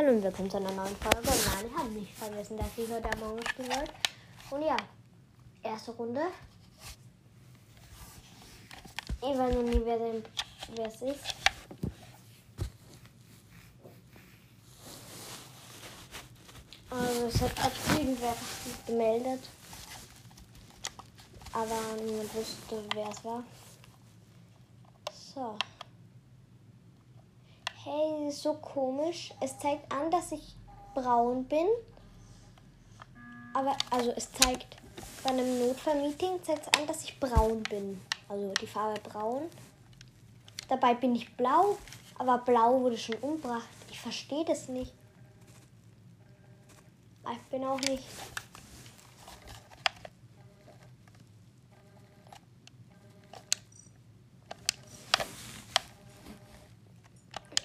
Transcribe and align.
Hallo 0.00 0.12
und 0.12 0.22
willkommen 0.22 0.50
zu 0.50 0.56
einer 0.56 0.72
neuen 0.72 0.96
Folge. 0.96 1.28
Nein, 1.28 1.66
ich 1.66 1.78
habe 1.78 1.90
nicht 1.90 2.14
vergessen, 2.14 2.56
dass 2.56 2.68
ich 2.74 2.90
heute 2.90 3.18
Morgen 3.18 3.46
spielen 3.46 3.68
wollte. 3.68 3.92
Und 4.50 4.62
ja, 4.62 4.76
erste 5.62 5.90
Runde. 5.90 6.22
Ich 9.20 9.38
weiß 9.38 9.54
noch 9.54 9.62
nie, 9.62 9.82
wer, 9.84 9.98
denn, 9.98 10.24
wer 10.74 10.86
es 10.86 11.02
ist. 11.02 11.34
Also 16.88 17.26
es 17.26 17.40
hat 17.42 17.54
gerade 17.56 18.00
irgendwer 18.00 18.36
gemeldet. 18.86 19.48
Aber 21.52 22.02
niemand 22.02 22.34
wusste, 22.34 22.82
wer 22.94 23.10
es 23.10 23.22
war. 23.22 23.44
So. 25.34 25.58
Hey, 27.82 28.26
das 28.26 28.34
ist 28.34 28.42
so 28.42 28.54
komisch. 28.54 29.32
Es 29.40 29.58
zeigt 29.58 29.90
an, 29.90 30.10
dass 30.10 30.32
ich 30.32 30.54
braun 30.94 31.44
bin. 31.44 31.66
Aber, 33.54 33.74
also 33.90 34.12
es 34.16 34.30
zeigt 34.32 34.76
bei 35.22 35.30
einem 35.30 35.58
Notfallmeeting 35.66 36.42
zeigt 36.42 36.66
es 36.66 36.80
an, 36.80 36.86
dass 36.86 37.04
ich 37.04 37.18
braun 37.18 37.62
bin. 37.62 38.00
Also 38.28 38.52
die 38.60 38.66
Farbe 38.66 39.00
braun. 39.00 39.42
Dabei 40.68 40.94
bin 40.94 41.14
ich 41.14 41.34
blau, 41.36 41.78
aber 42.18 42.38
blau 42.38 42.80
wurde 42.80 42.98
schon 42.98 43.16
umgebracht. 43.16 43.68
Ich 43.90 43.98
verstehe 43.98 44.44
das 44.44 44.68
nicht. 44.68 44.92
Ich 47.32 47.42
bin 47.50 47.64
auch 47.64 47.80
nicht. 47.80 48.04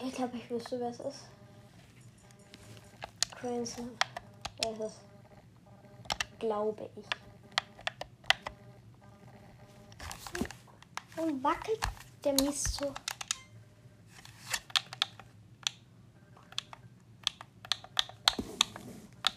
Ich 0.05 0.14
glaube, 0.14 0.38
ich 0.38 0.48
wüsste, 0.52 0.80
wer 0.80 0.90
es 0.90 1.00
ist. 1.00 1.23
Crazy. 3.40 3.82
Wer 4.62 4.72
ist 4.72 4.82
es? 4.82 4.94
Glaube 6.38 6.90
ich. 6.96 7.05
Warum 11.16 11.44
wackelt 11.44 11.79
der 12.24 12.34
Mist 12.34 12.76
so? 12.76 12.94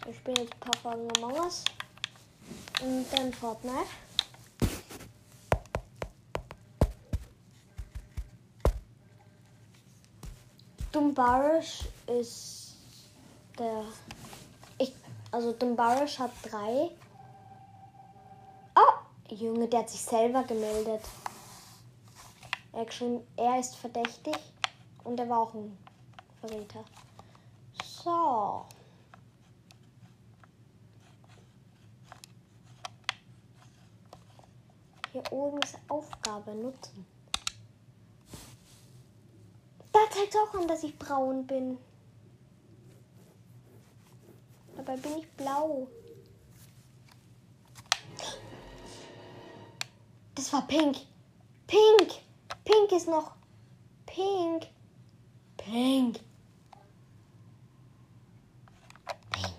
Ich 0.07 0.17
spiele 0.17 0.43
jetzt 0.43 0.53
ein 0.53 0.59
paar 0.59 0.77
Folgen 0.81 1.17
Among 1.17 1.45
Us. 1.45 1.65
Und 2.81 3.07
dann 3.11 3.33
Fortnite. 3.33 4.08
Dumbarish 11.19 11.83
ist 12.07 12.77
der. 13.57 13.83
Ich, 14.77 14.93
also 15.31 15.51
Dumbarish 15.51 16.17
hat 16.17 16.31
drei. 16.43 16.91
Oh, 18.73 19.33
Junge, 19.35 19.67
der 19.67 19.79
hat 19.79 19.89
sich 19.89 20.01
selber 20.01 20.43
gemeldet. 20.43 21.01
Er, 22.71 22.85
er 23.35 23.59
ist 23.59 23.75
verdächtig 23.75 24.37
und 25.03 25.19
er 25.19 25.27
war 25.27 25.39
auch 25.39 25.53
ein 25.55 25.77
Verräter. 26.39 26.85
So. 27.83 28.65
Hier 35.11 35.23
oben 35.33 35.59
ist 35.63 35.77
Aufgabe 35.89 36.51
nutzen. 36.51 37.05
Da 39.91 39.99
zeigt 40.11 40.33
es 40.33 40.39
auch 40.39 40.53
an, 40.59 40.67
dass 40.67 40.83
ich 40.83 40.97
braun 40.97 41.45
bin. 41.47 41.77
Dabei 44.75 44.95
bin 44.97 45.17
ich 45.17 45.29
blau. 45.31 45.87
Das 50.35 50.53
war 50.53 50.65
pink. 50.67 50.97
Pink. 51.67 52.13
Pink 52.63 52.91
ist 52.91 53.07
noch. 53.07 53.35
Pink. 54.05 54.67
Pink. 55.57 56.19
Pink. 59.29 59.53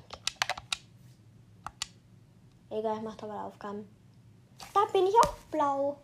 Egal, 2.71 2.97
ich 2.97 3.03
mach 3.03 3.17
da 3.17 3.27
mal 3.27 3.45
Aufgaben. 3.45 3.87
Da 4.73 4.85
bin 4.93 5.07
ich 5.07 5.15
auch 5.25 5.35
blau. 5.51 6.01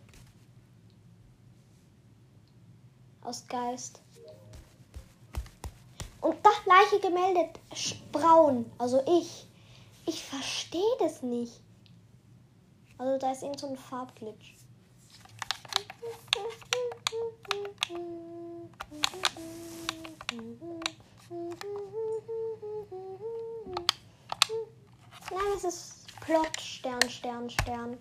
Aus 3.22 3.46
Geist. 3.46 4.02
Und 6.26 6.44
da 6.44 6.50
Leiche 6.64 6.98
gemeldet. 6.98 7.60
Braun. 8.10 8.68
Also 8.78 9.00
ich. 9.06 9.46
Ich 10.06 10.24
verstehe 10.24 10.96
das 10.98 11.22
nicht. 11.22 11.60
Also 12.98 13.16
da 13.18 13.30
ist 13.30 13.44
irgend 13.44 13.60
so 13.60 13.68
ein 13.68 13.76
Farbglitch. 13.76 14.56
Nein, 25.30 25.52
es 25.56 25.62
ist 25.62 26.06
Plot, 26.22 26.60
Stern, 26.60 27.08
Stern, 27.08 27.48
Stern. 27.50 27.98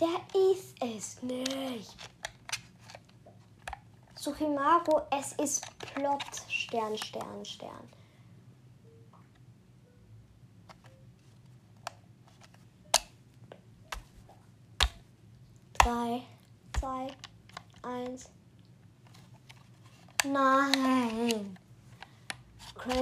Der 0.00 0.40
ist 0.50 0.74
es 0.82 1.22
nicht. 1.22 1.94
Suchimago, 4.14 5.02
es 5.10 5.32
ist 5.34 5.78
Plot, 5.78 6.24
Stern, 6.48 6.96
Stern, 6.96 7.44
Stern. 7.44 7.88
Drei, 15.74 16.22
zwei, 16.78 17.14
eins. 17.82 18.30
Nein. 20.24 21.58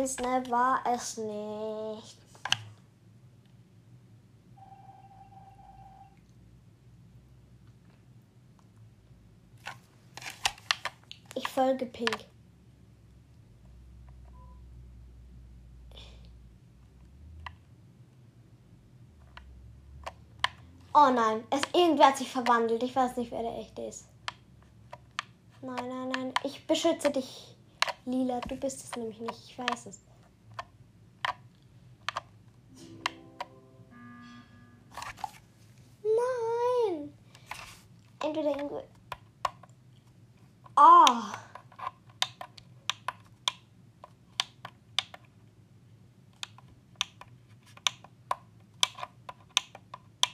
Snap 0.07 0.49
war 0.51 0.81
es 0.87 1.17
nicht. 1.19 2.28
Folge 11.59 11.87
Pink. 11.87 12.25
Oh 20.95 21.11
nein, 21.11 21.45
es 21.51 21.63
irgendwer 21.75 22.07
hat 22.07 22.17
sich 22.17 22.31
verwandelt. 22.31 22.85
Ich 22.85 22.95
weiß 22.95 23.17
nicht, 23.17 23.33
wer 23.33 23.43
der 23.43 23.59
echte 23.59 23.83
ist. 23.83 24.07
Nein, 25.61 25.89
nein, 25.89 26.09
nein. 26.11 26.35
Ich 26.45 26.65
beschütze 26.65 27.11
dich, 27.11 27.57
Lila. 28.07 28.41
Du 28.43 28.55
bist 28.55 28.85
es 28.85 28.97
nämlich 28.97 29.19
nicht. 29.19 29.51
Ich 29.51 29.59
weiß 29.59 29.87
es. 29.87 30.01
Nein. 36.05 37.13
Entweder 38.21 38.51
irgendwo. 38.51 38.85
Ah. 40.77 41.48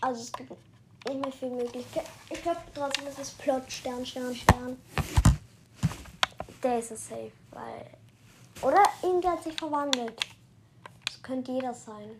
Also 0.05 0.21
es 0.21 0.33
gibt 0.33 0.51
nicht 1.09 1.19
mehr 1.19 1.33
viel 1.33 1.49
Möglichkeit. 1.49 2.05
Ich 2.29 2.43
glaube 2.43 2.61
trotzdem 2.75 3.07
ist 3.07 3.19
es 3.19 3.31
Plot, 3.31 3.73
Stern, 3.73 4.05
Stern, 4.05 4.35
Stern. 4.35 4.79
Der 6.63 6.79
ist 6.79 6.91
es 6.91 7.09
safe, 7.09 7.33
weil. 7.53 7.87
Oder 8.61 8.83
irgendwer 9.03 9.33
hat 9.33 9.43
sich 9.43 9.57
verwandelt. 9.57 10.21
Das 11.07 11.23
könnte 11.23 11.53
jeder 11.53 11.73
sein. 11.73 12.11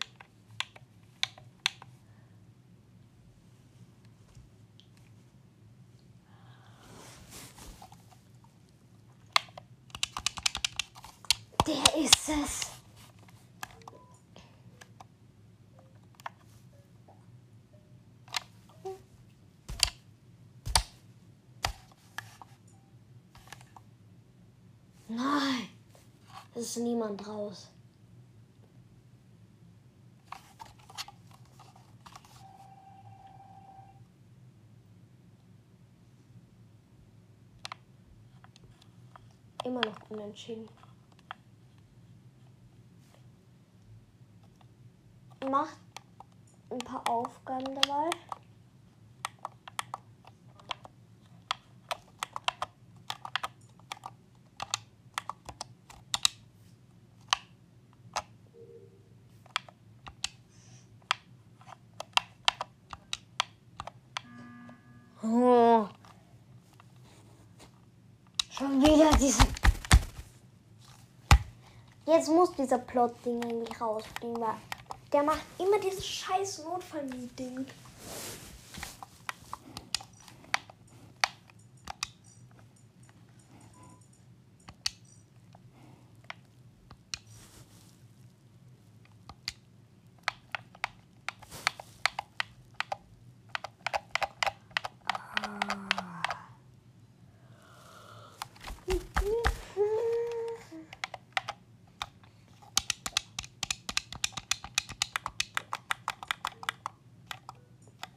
ist 26.65 26.77
niemand 26.77 27.27
raus. 27.27 27.67
Immer 39.63 39.81
noch 39.81 40.09
unentschieden. 40.09 40.67
Macht 45.49 45.77
ein 46.71 46.79
paar 46.79 47.07
Aufgaben 47.07 47.75
dabei. 47.75 48.09
Jetzt 72.17 72.29
muss 72.29 72.49
dieser 72.53 72.77
Plot-Ding 72.77 73.43
eigentlich 73.43 73.81
rausfliegen, 73.81 74.39
weil 74.39 74.55
der 75.11 75.23
macht 75.23 75.41
immer 75.59 75.77
dieses 75.79 76.07
scheiß 76.07 76.63
Notfall-Meeting. 76.63 77.65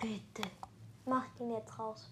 Bitte, 0.00 0.48
mach 1.06 1.24
raus. 1.78 2.06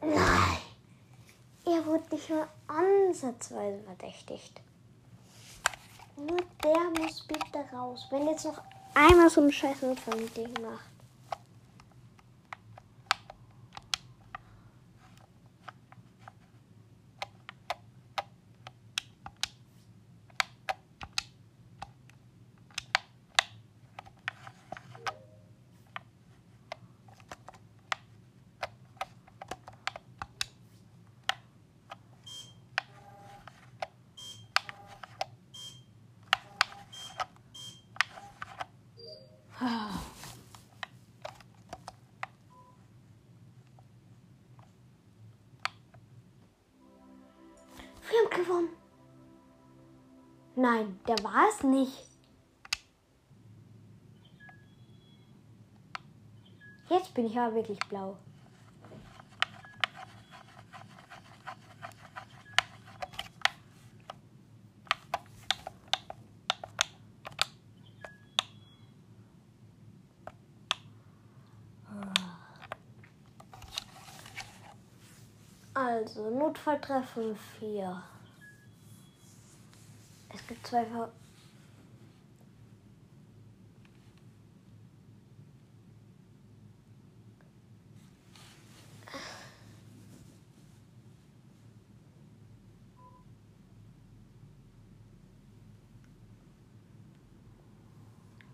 Nein, 0.00 0.58
er 1.64 1.86
wurde 1.86 2.04
nicht 2.10 2.28
mal 2.28 2.48
ansatzweise 2.66 3.82
verdächtigt. 3.84 4.60
Nur 6.16 6.38
der 6.62 7.02
muss 7.02 7.26
bitte 7.26 7.64
raus. 7.72 8.06
Wenn 8.10 8.26
jetzt 8.28 8.44
noch 8.44 8.60
einmal 8.94 9.30
so 9.30 9.40
ein 9.40 9.50
scheiß 9.50 9.82
mit 9.82 10.36
dem 10.36 10.52
macht. 10.62 10.93
Wir 39.60 39.68
haben 48.18 48.30
gewonnen. 48.30 48.68
Nein, 50.56 50.98
der 51.06 51.22
war 51.22 51.48
es 51.48 51.62
nicht. 51.62 51.92
Jetzt 56.88 57.14
bin 57.14 57.26
ich 57.26 57.38
aber 57.38 57.54
wirklich 57.54 57.78
blau. 57.88 58.16
Notfalltreffen 76.64 77.36
4. 77.58 78.02
Es 80.32 80.46
gibt 80.46 80.66
zwei 80.66 80.86
Ver 80.86 81.12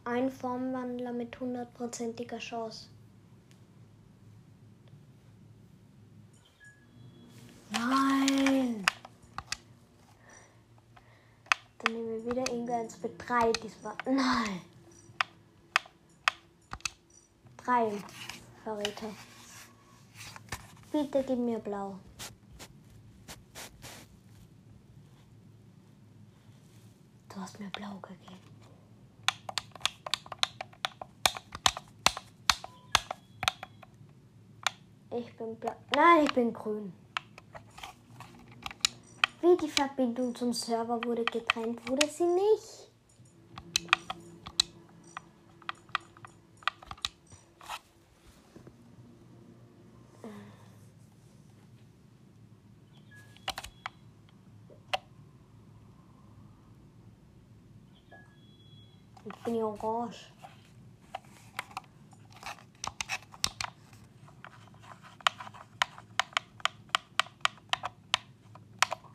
Ein 0.05 0.29
Formwandler 0.29 1.13
mit 1.13 1.39
hundertprozentiger 1.39 2.39
Chance. 2.39 2.89
Nein! 7.73 8.85
Dann 11.79 11.95
nehmen 11.95 12.09
wir 12.09 12.31
wieder 12.31 12.53
irgendeins 12.53 13.01
mit 13.03 13.10
drei 13.27 13.53
diesmal. 13.53 13.95
Nein! 14.07 14.63
Drei 17.57 17.93
Verräter. 18.65 19.11
Bitte 20.93 21.23
gib 21.25 21.39
mir 21.39 21.59
blau. 21.59 21.99
Du 27.29 27.37
hast 27.41 27.61
mir 27.61 27.71
blau 27.71 27.99
gegeben. 28.01 28.41
Ich 35.13 35.37
bin 35.37 35.57
blau. 35.57 35.75
Nein, 35.95 36.25
ich 36.25 36.35
bin 36.35 36.53
grün. 36.53 36.93
Wie 39.41 39.57
die 39.57 39.69
Verbindung 39.69 40.35
zum 40.35 40.53
Server 40.53 41.03
wurde 41.05 41.25
getrennt, 41.25 41.89
wurde 41.89 42.07
sie 42.09 42.25
nicht. 42.25 42.91
Ich 59.25 59.45
bin 59.45 59.55
ja 59.55 59.60
orange. 59.71 60.33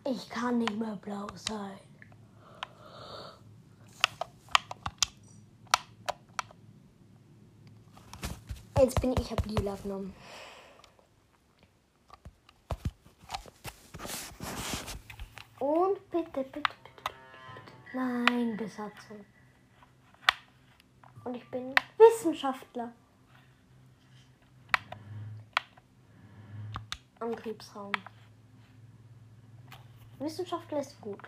Ich 0.08 0.30
kann 0.30 0.60
nicht 0.60 0.78
mehr 0.78 0.96
blau 0.98 1.28
sein. 1.36 1.80
Jetzt 8.78 9.02
bin 9.02 9.14
ich, 9.14 9.20
ich 9.20 9.32
habe 9.32 9.50
lila 9.50 9.76
genommen. 9.82 10.14
Und 15.60 16.12
bitte, 16.12 16.44
bitte, 16.44 16.52
bitte, 16.52 16.72
bitte, 16.84 17.14
bitte. 17.56 17.98
Nein, 17.98 18.56
Besatzung. 18.58 19.26
Und 21.25 21.36
ich 21.36 21.50
bin 21.50 21.74
Wissenschaftler. 21.98 22.94
Antriebsraum. 27.20 27.91
Wissenschaftler 30.20 30.79
ist 30.79 31.01
gut. 31.01 31.27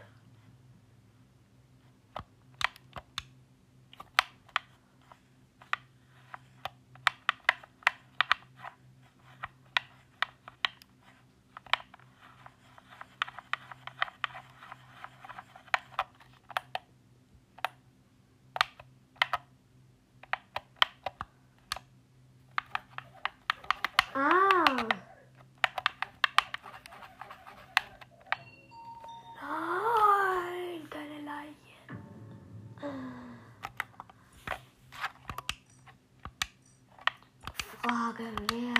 Frage, 38.17 38.31
wer? 38.50 38.74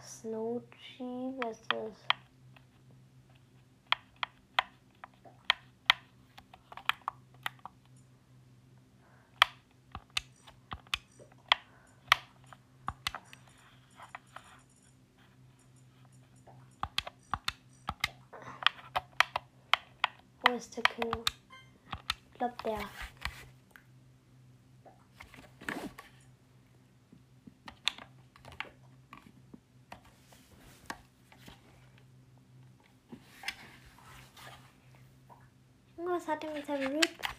Snowchi, 0.00 1.34
wer 1.38 1.50
ist 1.50 1.70
das? 1.70 2.17
Ist 20.58 20.76
der? 20.76 20.82
Ich 22.32 22.38
glaube 22.38 22.54
der. 22.64 22.78
Was 36.04 36.26
hat 36.26 36.42
er 36.42 36.52
mit 36.52 36.66
seinem 36.66 36.96
Rip? 36.96 37.37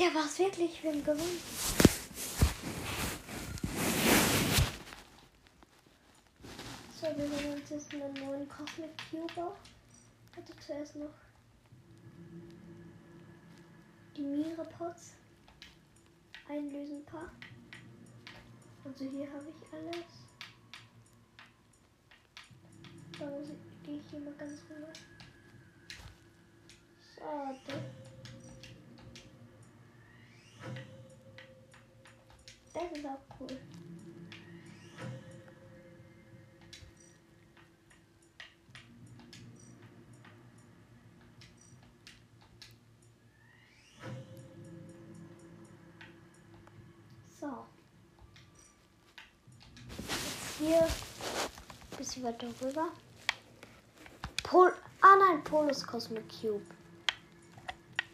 Der 0.00 0.14
war 0.14 0.24
es 0.24 0.38
wirklich, 0.38 0.82
wir 0.82 0.92
haben 0.92 1.04
gewonnen. 1.04 1.38
So, 6.98 7.06
wir 7.06 7.28
holen 7.28 7.60
uns 7.60 7.68
jetzt 7.68 7.92
einen 7.92 8.14
neuen 8.14 8.48
Cosmic 8.48 8.88
Cube. 9.10 9.52
Also 10.34 10.54
zuerst 10.66 10.96
noch 10.96 11.12
die 14.16 14.22
Mira-Pots 14.22 15.12
einlösen 16.48 17.00
ein 17.00 17.04
paar. 17.04 17.30
Also 18.86 19.04
hier 19.04 19.30
habe 19.30 19.48
ich 19.50 19.70
alles. 19.70 20.06
So, 23.18 23.54
gehe 23.84 23.98
ich 23.98 24.10
hier 24.10 24.20
mal 24.20 24.32
ganz 24.38 24.62
rüber. 24.70 24.92
Schade. 27.14 27.60
Das 27.66 27.89
ist 32.92 33.06
auch 33.06 33.18
cool. 33.38 33.48
So. 47.40 47.66
Hier 50.58 50.82
ein 50.82 50.88
bisschen 51.96 52.24
weiter 52.24 52.48
rüber. 52.60 52.88
Pol 54.42 54.72
ah 55.00 55.16
nein, 55.16 55.42
Polus 55.44 55.86
Cosmic 55.86 56.24
Cube. 56.28 56.66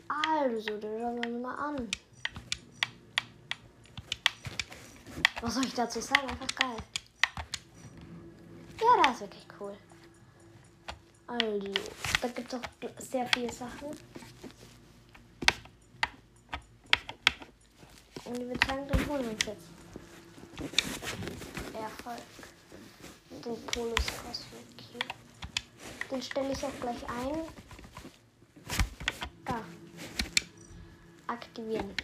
Also, 0.09 0.79
den 0.79 1.01
schauen 1.01 1.23
wir 1.23 1.31
mal 1.31 1.55
an. 1.55 1.91
Was 5.47 5.55
soll 5.55 5.65
ich 5.65 5.75
dazu 5.75 6.01
sagen? 6.01 6.29
Einfach 6.29 6.57
geil. 6.57 6.77
Ja, 8.81 9.01
das 9.01 9.15
ist 9.15 9.21
wirklich 9.21 9.47
cool. 9.61 9.77
Also, 11.29 11.73
da 12.21 12.29
gibt 12.29 12.53
es 12.53 12.59
auch 12.59 12.65
sehr 12.99 13.29
viele 13.29 13.53
Sachen. 13.53 13.91
Und 18.25 18.41
ich 18.41 18.49
würde 18.49 18.67
sagen, 18.67 18.89
dann 18.89 19.09
wir 19.09 19.31
jetzt. 19.31 19.69
Erfolg. 21.75 22.23
Den 23.31 23.67
Polus 23.67 24.07
Cube. 24.17 25.15
Den 26.11 26.23
stelle 26.23 26.53
ich 26.53 26.65
auch 26.65 26.81
gleich 26.81 27.09
ein. 27.09 27.43
Da. 29.45 29.61
Aktivieren. 31.29 31.95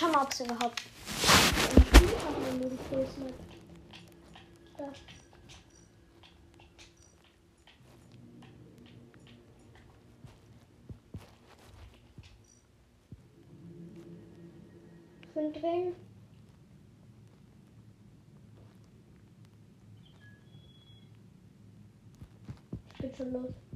Wir 0.00 0.06
schauen 0.06 0.14
mal, 0.14 0.24
ob 0.24 0.32
es 0.32 0.40
überhaupt 0.40 0.82
im 1.76 1.82
Spiel 1.82 2.08
du 2.58 2.68
die 2.70 2.78
Größen 2.88 3.24
hat. 3.24 3.34
Da. 4.78 4.92
Von 15.34 15.52
drin. 15.52 15.94
Geht 23.00 23.16
schon 23.18 23.32
los. 23.34 23.69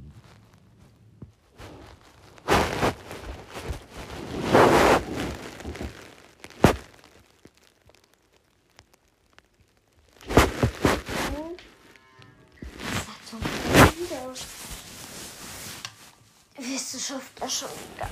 Wieso 16.95 17.15
schafft 17.15 17.41
er 17.41 17.49
schon 17.49 17.69
wieder? 17.71 18.09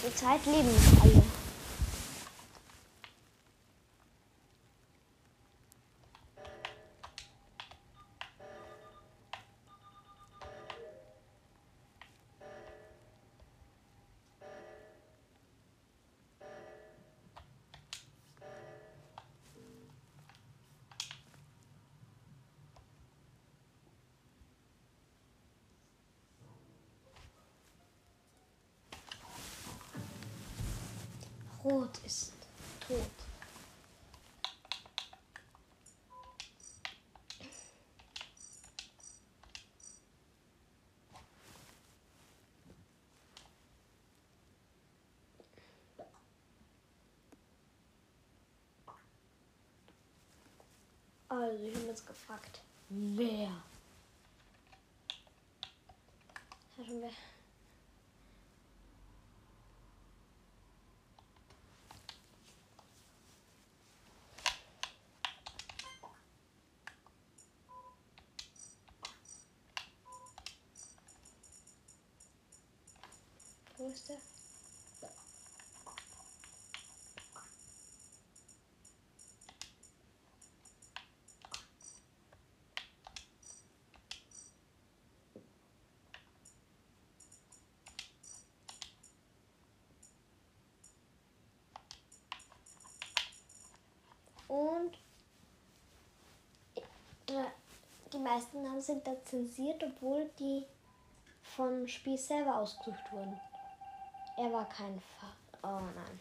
Zurzeit 0.00 0.46
leben 0.46 0.70
alle. 1.02 1.19
Also, 51.30 51.64
ich 51.64 51.76
habe 51.76 51.86
jetzt 51.86 52.06
gefragt, 52.08 52.60
wer? 52.88 53.50
Hatten 56.76 57.02
wir. 57.02 57.10
Wo 73.78 73.88
ist 73.88 74.08
der? 74.08 74.39
Und 94.50 94.98
die 98.12 98.18
meisten 98.18 98.64
Namen 98.64 98.80
sind 98.80 99.06
da 99.06 99.12
zensiert, 99.24 99.80
obwohl 99.84 100.28
die 100.40 100.66
vom 101.40 101.86
Spiel 101.86 102.18
selber 102.18 102.56
ausgesucht 102.56 103.12
wurden. 103.12 103.38
Er 104.36 104.52
war 104.52 104.68
kein 104.68 105.00
Fach. 105.00 105.36
Oh 105.62 105.80
nein. 105.94 106.20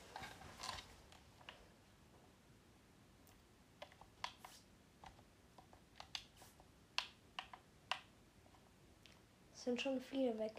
Es 9.55 9.63
sind 9.63 9.81
schon 9.81 10.00
viele 10.00 10.38
weg. 10.38 10.53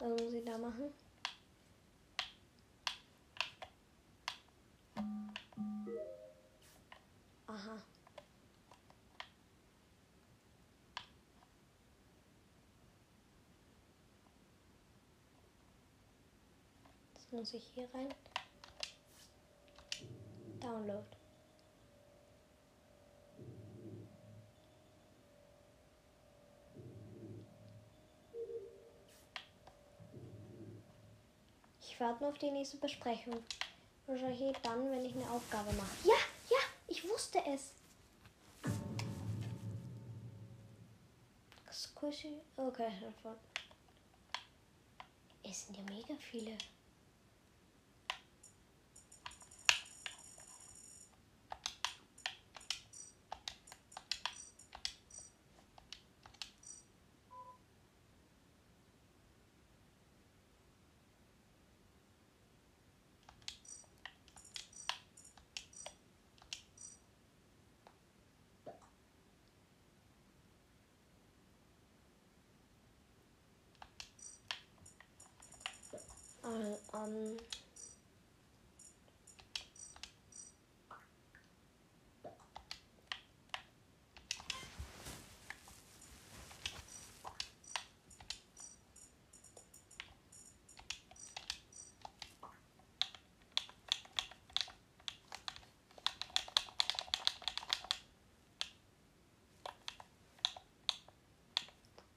Was 0.00 0.08
muss 0.08 0.32
ich 0.32 0.44
da 0.44 0.58
machen? 0.58 0.92
Muss 17.32 17.54
ich 17.54 17.64
hier 17.74 17.88
rein. 17.94 18.14
Download. 20.60 21.06
Ich 31.80 31.98
warte 31.98 32.22
nur 32.22 32.32
auf 32.32 32.38
die 32.38 32.50
nächste 32.50 32.76
Besprechung. 32.76 33.42
Wahrscheinlich 34.06 34.54
dann, 34.62 34.90
wenn 34.90 35.04
ich 35.06 35.14
eine 35.14 35.30
Aufgabe 35.30 35.72
mache. 35.72 35.96
Ja, 36.04 36.14
ja, 36.50 36.58
ich 36.86 37.08
wusste 37.08 37.38
es. 37.46 37.72
Squishy. 41.72 42.42
Okay, 42.58 42.92
davon. 43.00 43.36
Es 45.42 45.66
sind 45.66 45.78
ja 45.78 45.82
mega 45.84 46.14
viele. 46.20 46.58
Ähm. 77.06 77.36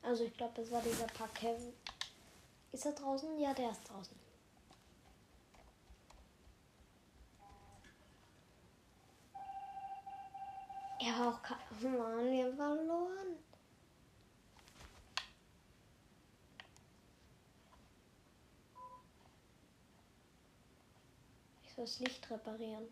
Also 0.01 0.23
ich 0.23 0.37
glaube, 0.37 0.53
das 0.55 0.71
war 0.71 0.81
dieser 0.81 1.07
Paket. 1.07 1.57
Ist 2.71 2.85
er 2.85 2.91
draußen? 2.93 3.39
Ja, 3.39 3.53
der 3.53 3.71
ist 3.71 3.81
draußen. 3.89 4.24
Mann, 11.89 12.31
wir 12.31 12.45
haben 12.45 12.55
verloren. 12.55 13.37
Ich 21.63 21.73
soll 21.73 21.85
das 21.85 21.99
Licht 21.99 22.29
reparieren. 22.31 22.87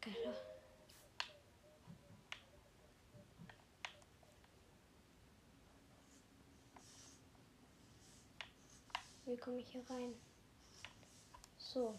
Geil. 0.00 0.34
Wie 9.26 9.33
komme 9.44 9.60
ich 9.60 9.68
hier 9.68 9.84
rein? 9.90 10.14
So. 11.58 11.94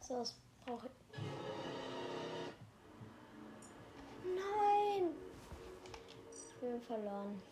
So, 0.00 0.18
was 0.18 0.34
brauche 0.64 0.93
verloren. 6.86 7.42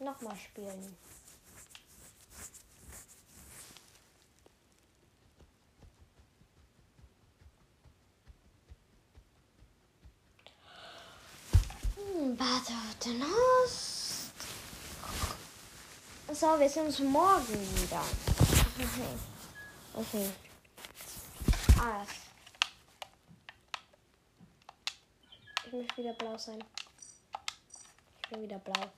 Nochmal 0.00 0.36
spielen. 0.36 0.96
Hm, 11.96 12.38
Warte, 12.38 12.72
den 13.04 13.22
Host. 13.22 14.32
So, 16.32 16.58
wir 16.58 16.68
sehen 16.68 16.86
uns 16.86 16.98
morgen 17.00 17.58
wieder. 17.82 18.02
Okay. 18.80 19.12
Okay. 19.94 20.30
Alles. 21.78 22.08
Ich 25.66 25.72
möchte 25.72 25.89
wieder 26.00 26.14
blau 26.14 26.36
sein. 26.38 26.64
Ich 28.22 28.28
bin 28.30 28.42
wieder 28.42 28.58
blau. 28.58 28.90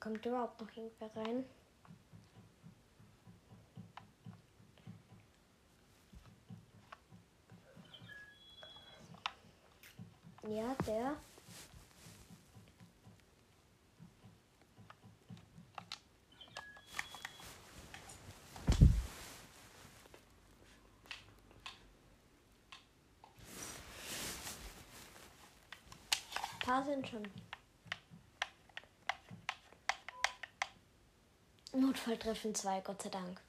Kommt 0.00 0.26
überhaupt 0.26 0.60
noch 0.60 0.76
irgendwer 0.76 1.16
rein? 1.16 1.44
Ja, 10.46 10.74
der. 10.86 11.16
Paar 26.74 26.84
sind 26.84 27.06
schon. 27.06 27.22
Notfalltreffen 31.72 32.54
2, 32.54 32.80
Gott 32.80 33.02
sei 33.02 33.10
Dank. 33.10 33.40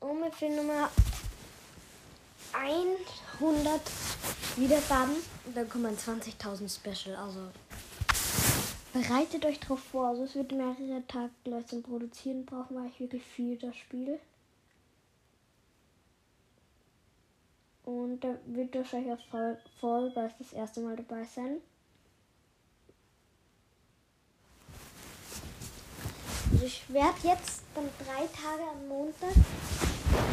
Ungefähr 0.00 0.50
Nummer 0.50 0.90
100 2.52 3.80
Wiedergaben 4.56 5.16
und 5.46 5.56
dann 5.56 5.68
kommen 5.68 5.96
20.000 5.96 6.68
Special. 6.68 7.16
Also 7.16 7.50
bereitet 8.92 9.44
euch 9.44 9.58
drauf 9.60 9.80
vor. 9.80 10.08
Also 10.08 10.24
es 10.24 10.34
wird 10.34 10.52
mehrere 10.52 11.06
Tage 11.06 11.30
gleich 11.44 11.66
zum 11.66 11.82
Produzieren 11.82 12.44
brauchen, 12.44 12.76
weil 12.76 12.88
ich 12.88 13.00
wirklich 13.00 13.24
viel 13.24 13.56
das 13.56 13.76
Spiel. 13.76 14.18
Und 17.84 18.20
da 18.20 18.36
wird 18.46 18.74
wahrscheinlich 18.74 19.12
auch 19.12 19.58
voll, 19.80 20.12
weil 20.14 20.26
es 20.26 20.38
das 20.38 20.52
erste 20.52 20.80
Mal 20.80 20.96
dabei 20.96 21.24
sein. 21.24 21.56
Also 26.52 26.66
ich 26.66 26.92
werde 26.92 27.16
jetzt 27.22 27.62
dann 27.74 27.88
drei 27.98 28.26
Tage 28.26 28.62
am 28.70 28.86
Montag 28.86 29.34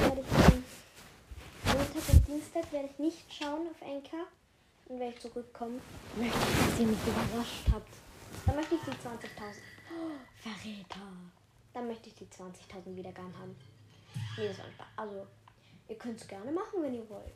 werde 0.01 0.21
ich 0.21 1.73
Montag 1.73 2.13
und 2.13 2.27
Dienstag 2.27 2.71
werde 2.71 2.89
ich 2.91 2.99
nicht 2.99 3.33
schauen 3.33 3.67
auf 3.67 3.81
Enker. 3.81 4.27
Und 4.87 4.99
wenn 4.99 5.09
ich 5.09 5.19
zurückkomme, 5.19 5.79
möchte 6.17 6.37
dass 6.37 6.79
ihr 6.79 6.87
mich 6.87 6.99
überrascht 7.07 7.67
habt. 7.71 8.08
Dann 8.45 8.55
möchte 8.55 8.75
ich 8.75 8.81
die 8.81 8.91
20.000. 8.91 8.97
Oh, 9.91 10.11
Verräter. 10.35 11.07
Dann 11.73 11.87
möchte 11.87 12.09
ich 12.09 12.15
die 12.15 12.25
20.000 12.25 12.95
Wiedergaben 12.95 13.37
haben. 13.37 13.55
Nee, 14.37 14.47
das 14.47 14.59
war 14.59 14.65
wahr. 14.77 14.87
Also, 14.95 15.27
ihr 15.87 15.97
könnt 15.97 16.19
es 16.19 16.27
gerne 16.27 16.51
machen, 16.51 16.81
wenn 16.81 16.93
ihr 16.93 17.09
wollt. 17.09 17.33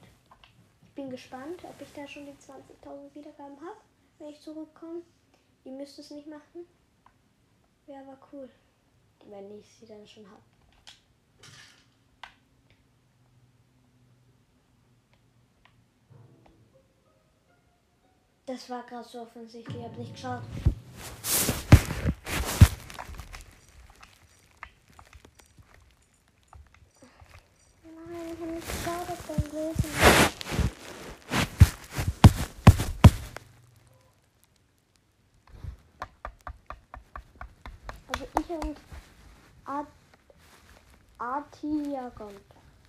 Ich 0.82 0.92
bin 0.96 1.10
gespannt, 1.10 1.64
ob 1.64 1.82
ich 1.82 1.92
da 1.94 2.08
schon 2.08 2.26
die 2.26 2.32
20.000 2.34 3.14
Wiedergaben 3.16 3.60
habe, 3.62 3.78
wenn 4.20 4.30
ich 4.30 4.42
zurückkomme. 4.42 5.02
Ihr 5.66 5.72
müsst 5.72 5.98
es 6.00 6.12
nicht 6.12 6.28
machen. 6.28 6.66
Wäre 7.86 8.02
aber 8.02 8.18
cool, 8.32 8.50
wenn 9.30 9.60
ich 9.60 9.68
sie 9.80 9.86
dann 9.86 10.08
schon 10.08 10.26
habe. 10.30 10.42
Das 18.46 18.70
war 18.70 18.84
gerade 18.84 19.08
so 19.08 19.22
offensichtlich, 19.22 19.78
ich 19.78 19.84
habe 19.84 19.96
nicht 19.96 20.14
geschaut. 20.14 20.42
Also 38.14 38.26
und 38.36 38.78
Art 39.66 39.88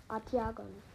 Artiagon. 0.08 0.93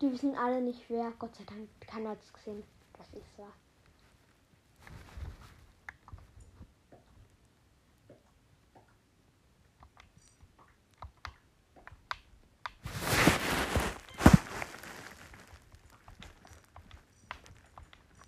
Die 0.00 0.12
wissen 0.12 0.36
alle 0.36 0.60
nicht 0.60 0.88
wer. 0.88 1.10
Gott 1.18 1.34
sei 1.34 1.44
Dank, 1.44 1.68
keiner 1.80 2.10
hat 2.10 2.18
es 2.22 2.32
gesehen, 2.32 2.62
dass 2.96 3.08
ich 3.12 3.22
es 3.32 3.38
war. 3.38 3.52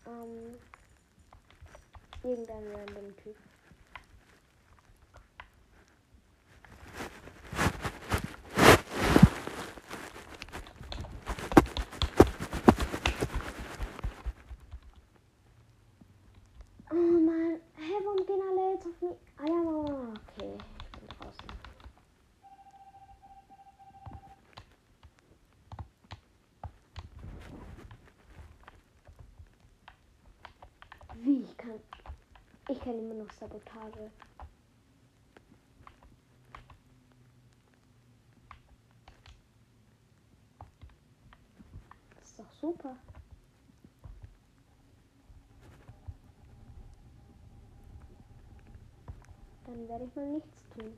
Ähm, 0.06 0.58
irgendein 2.24 2.66
random 2.74 3.16
Typ. 3.22 3.36
Oh 16.92 16.96
Mann, 16.96 17.60
hä, 17.76 17.92
warum 18.04 18.26
gehen 18.26 18.40
alle 18.50 18.72
jetzt 18.72 18.84
auf 18.86 19.00
mich? 19.00 19.16
Ah 19.38 19.46
ja, 19.46 19.54
Mama. 19.54 20.12
Okay, 20.36 20.58
ich 20.82 20.98
bin 20.98 21.08
draußen. 21.08 21.48
Wie 31.22 31.42
ich 31.44 31.56
kann. 31.56 31.80
Ich 32.70 32.78
kann 32.78 32.96
immer 32.96 33.14
noch 33.14 33.32
Sabotage. 33.32 34.12
Das 42.14 42.24
ist 42.26 42.38
doch 42.38 42.52
super. 42.60 42.96
Dann 49.66 49.88
werde 49.88 50.04
ich 50.04 50.14
mal 50.14 50.26
nichts 50.28 50.62
tun. 50.72 50.92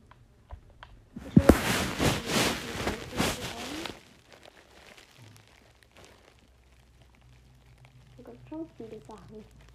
Ich 8.19 8.25
gibt 8.27 8.49
schon 8.51 8.69
viele 8.77 9.01
Sachen. 9.01 9.72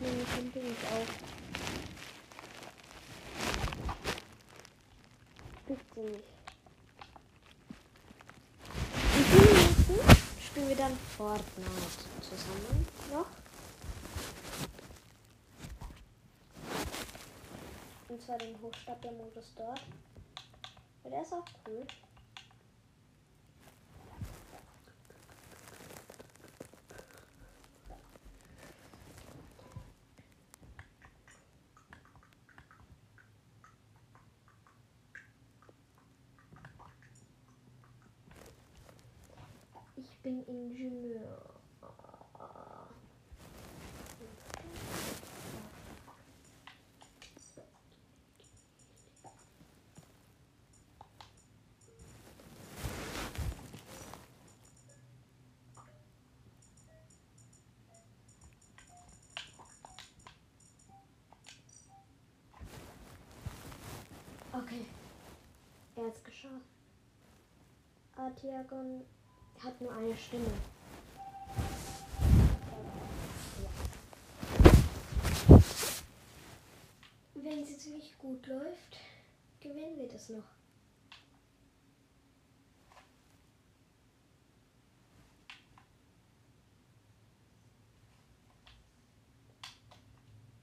Liegt 0.00 0.12
nämlich 0.12 0.28
ein 0.38 0.52
Ding 0.52 0.76
auf. 0.94 1.06
Bist 5.66 5.80
du 5.94 6.00
nicht. 6.00 6.24
In 9.16 9.24
fünf 9.24 9.88
Minuten 9.88 10.16
spielen 10.40 10.68
wir 10.68 10.76
dann 10.76 10.96
Fortnite 11.16 11.70
zusammen 12.22 12.86
noch. 13.12 13.26
Und 18.08 18.22
zwar 18.22 18.38
den 18.38 18.60
Hochstapler-Modus 18.60 19.52
dort. 19.56 19.82
Der 21.04 21.22
ist 21.22 21.32
auch 21.32 21.44
cool. 21.66 21.86
Ich 39.96 40.22
bin 40.22 40.44
Ingenieur. 40.44 41.60
Okay. 64.62 64.84
Er 65.96 66.04
hat's 66.04 66.22
geschafft. 66.22 66.54
Artiagon 68.14 69.06
hat 69.64 69.80
nur 69.80 69.90
eine 69.92 70.14
Stimme. 70.14 70.50
Wenn 77.34 77.62
es 77.62 77.70
jetzt 77.70 77.86
nicht 77.86 78.18
gut 78.18 78.46
läuft, 78.46 78.98
gewinnen 79.60 79.96
wir 79.96 80.08
das 80.08 80.28
noch. 80.28 80.44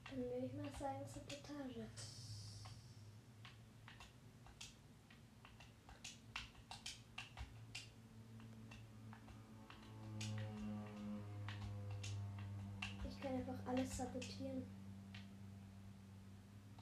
Dann 0.08 0.18
würde 0.20 0.46
ich 0.46 0.52
mal 0.52 0.70
sagen, 0.78 1.04
Sabotage. 1.12 1.80
einfach 1.80 2.17
sabotieren. 14.18 14.62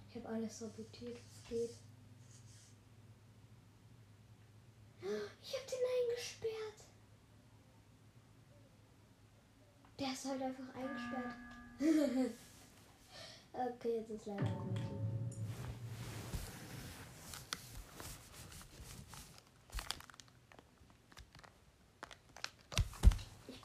Ich 0.08 0.16
habe 0.16 0.28
alles 0.28 0.58
sabotiert, 0.58 1.18
es 1.32 1.44
geht. 1.48 1.70
Ich 5.42 5.54
habe 5.54 5.66
den 5.70 5.78
eingesperrt. 5.96 6.80
Der 9.98 10.12
ist 10.12 10.24
halt 10.24 10.42
einfach 10.42 10.74
eingesperrt. 10.74 11.36
okay, 13.52 13.98
jetzt 13.98 14.10
ist 14.10 14.26
leider 14.26 14.42
ein 14.42 14.72
Mädchen. 14.72 14.96
Ich 23.48 23.62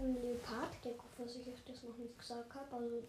einen 0.00 0.22
Leopardgecko, 0.22 1.04
was 1.18 1.36
ich 1.36 1.46
euch 1.48 1.64
das 1.66 1.82
noch 1.82 1.96
nicht 1.96 2.18
gesagt 2.18 2.54
habe. 2.54 2.76
Also 2.76 3.02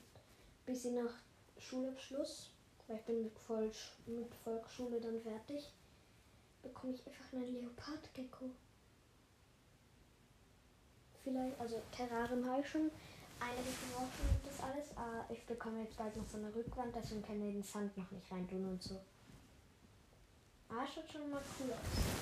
bis 0.66 0.86
nach 0.86 1.14
Schulabschluss, 1.58 2.52
weil 2.88 2.98
ich 2.98 3.04
bin 3.04 3.24
mit, 3.24 3.40
Voll 3.40 3.72
mit 4.06 4.34
Volksschule 4.44 5.00
dann 5.00 5.22
fertig, 5.22 5.72
bekomme 6.62 6.94
ich 6.94 7.06
einfach 7.08 7.34
einen 7.34 7.54
Leopardgecko 7.54 8.52
vielleicht, 11.24 11.60
also 11.60 11.82
Terrarium 11.96 12.46
habe 12.46 12.62
ich 12.62 12.70
schon 12.70 12.92
einige 13.40 13.64
gebraucht 13.64 14.18
und 14.20 14.46
das 14.46 14.60
alles. 14.62 14.96
Aber 14.96 15.26
ich 15.30 15.46
bekomme 15.46 15.84
jetzt 15.84 15.98
bald 15.98 16.16
noch 16.16 16.28
so 16.28 16.38
eine 16.38 16.54
Rückwand, 16.54 16.96
deswegen 16.96 17.24
können 17.24 17.44
wir 17.44 17.52
den 17.52 17.64
Sand 17.64 17.96
noch 17.98 18.10
nicht 18.12 18.32
rein 18.32 18.48
tun 18.48 18.66
und 18.66 18.82
so. 18.82 19.00
Ah, 20.70 20.86
schaut 20.88 21.10
schon 21.12 21.30
mal 21.30 21.42
cool 21.60 21.72
aus. 21.72 22.22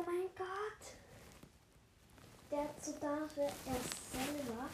Oh 0.00 0.02
mein 0.02 0.30
Gott! 0.34 0.96
Der 2.80 2.86
hat 2.86 2.94
so 2.94 3.00
da, 3.00 3.42
er 3.42 3.80
selber. 4.10 4.70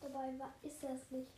Dabei 0.00 0.38
war, 0.38 0.54
ist 0.62 0.82
er 0.82 0.94
es 0.94 1.10
nicht. 1.10 1.30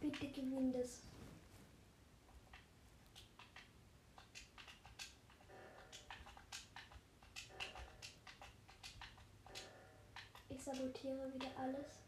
Bitte 0.00 0.28
gewinn 0.28 0.72
das. 0.72 1.02
Ich 10.48 10.62
sabotiere 10.62 11.34
wieder 11.34 11.50
alles. 11.58 12.01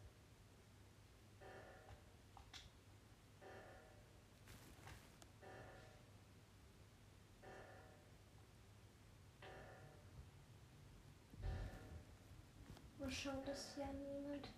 Mal 13.25 13.33
schauen, 13.33 13.45
dass 13.47 13.75
ja 13.79 13.87
niemand 13.87 14.49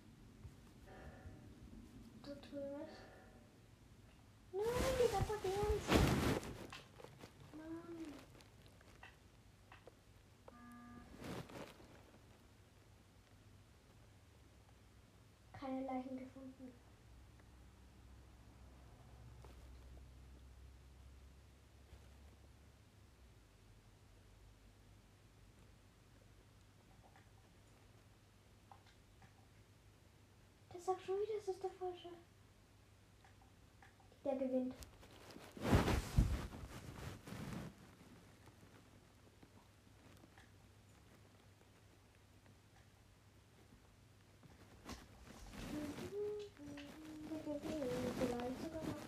da 2.23 2.31
drüben 2.31 2.81
ist. 2.81 2.99
Nein, 4.51 4.63
die 4.99 5.15
reparieren 5.15 5.77
Mann. 5.87 6.16
Sagt 30.87 31.03
schon 31.03 31.15
wieder, 31.15 31.33
es 31.41 31.47
ist 31.49 31.61
der 31.61 31.69
falsche. 31.71 32.07
Der 34.23 34.35
gewinnt. 34.37 34.73
Der 47.29 47.59
gewinnt 47.59 48.13
vielleicht 48.17 48.61
sogar 48.61 48.83
noch. 48.85 49.07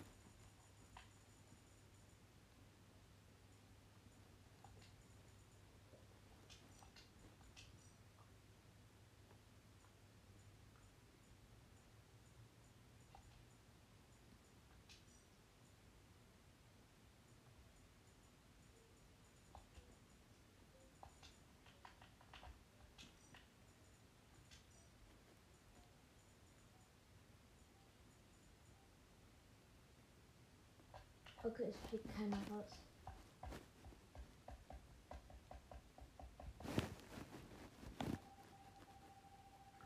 Okay, 31.50 31.64
es 31.68 31.76
fliegt 31.88 32.06
keiner 32.16 32.36
raus. 32.48 32.70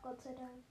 Gott 0.03 0.21
sei 0.21 0.33
Dank. 0.33 0.63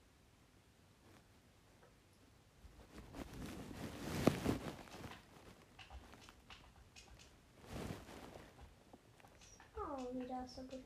Oh, 9.77 10.15
wieder 10.15 10.47
sabotieren. 10.47 10.85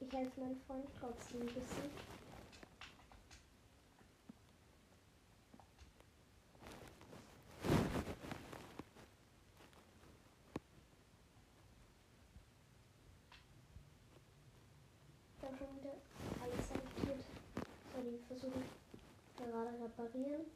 Ich 0.00 0.12
helfe 0.12 0.40
meinem 0.40 0.60
Freund 0.66 0.88
trotzdem 0.98 1.42
ein 1.42 1.46
bisschen. 1.46 2.14
Ich 15.36 15.50
habe 15.50 15.58
schon 15.58 15.76
wieder 15.76 15.94
alles 16.42 16.68
sabotiert. 16.68 17.24
So, 17.92 18.00
die 18.02 18.18
versuchen 18.26 18.64
gerade 19.36 19.84
reparieren. 19.84 20.46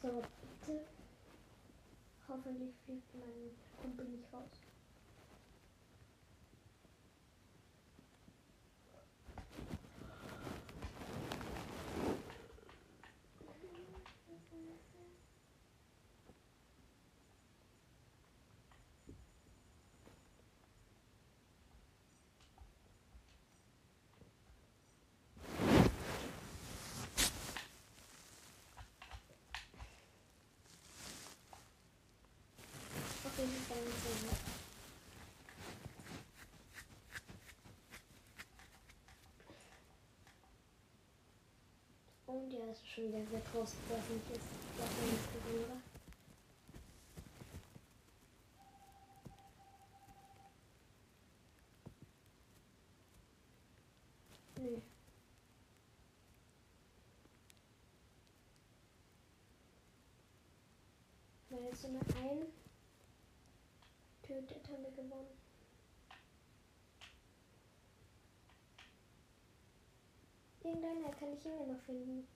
So, 0.00 0.22
bitte. 0.62 0.80
Hoffentlich 2.28 2.74
fliegt 2.84 3.14
mein 3.14 3.50
Kumpel 3.82 4.04
nicht 4.06 4.32
raus. 4.32 4.67
Und 42.26 42.52
ja, 42.52 42.70
ist 42.70 42.86
schon 42.86 43.04
wieder 43.04 43.24
sehr 43.30 43.40
groß, 43.52 43.74
was 43.88 44.08
nicht 44.10 44.30
ist. 44.30 44.42
Was 44.76 44.90
nicht 45.10 45.32
gesehen, 45.32 45.64
oder? 45.64 45.80
Nö. 54.56 54.80
Weil 61.50 61.64
jetzt 61.64 61.88
nur 61.88 62.02
ein 62.02 62.57
Haben 64.38 64.84
wir 64.84 64.90
gewonnen. 64.92 65.36
Irgendeiner 70.62 71.10
kann 71.10 71.32
ich 71.32 71.44
immer 71.44 71.66
noch 71.66 71.80
finden. 71.80 72.28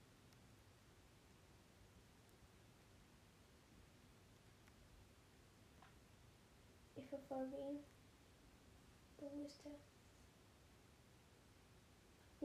Ich 6.96 7.06
verfolge 7.06 7.56
ihn. 7.56 7.84
Wo 9.18 9.44
ist 9.44 9.64
er? 9.64 9.78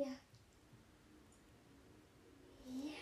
Ja. 0.03 0.11
Gewonnen. 2.63 2.97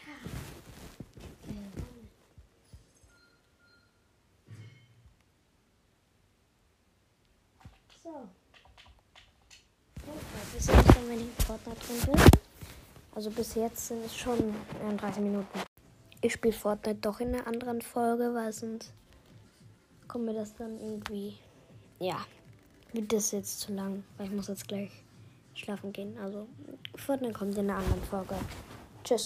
So. 8.05 8.11
Was 10.05 10.59
ist 10.59 10.69
jetzt, 10.69 10.95
in 11.09 11.31
Fortnite 11.43 11.79
drin 11.79 12.13
bin? 12.13 12.23
Also 13.15 13.31
bis 13.31 13.55
jetzt 13.55 13.87
sind 13.87 14.05
es 14.05 14.15
schon 14.15 14.53
31 14.87 15.23
Minuten. 15.23 15.59
Ich 16.21 16.33
spiele 16.33 16.53
Fortnite 16.53 16.99
doch 17.01 17.19
in 17.19 17.33
einer 17.33 17.47
anderen 17.47 17.81
Folge, 17.81 18.31
weil 18.35 18.53
sonst 18.53 18.93
kommt 20.07 20.25
mir 20.25 20.35
das 20.35 20.53
dann 20.53 20.79
irgendwie. 20.79 21.35
Ja, 21.99 22.23
wird 22.93 23.11
das 23.11 23.31
jetzt 23.31 23.61
zu 23.61 23.73
lang, 23.73 24.03
weil 24.17 24.27
ich 24.27 24.33
muss 24.33 24.49
jetzt 24.49 24.67
gleich 24.67 24.91
schlafen 25.55 25.91
gehen. 25.91 26.15
Also 26.19 26.47
Fortnite 26.95 27.33
kommt 27.33 27.57
in 27.57 27.71
einer 27.71 27.79
anderen 27.79 28.03
Folge. 28.03 28.35
Tschüss. 29.03 29.23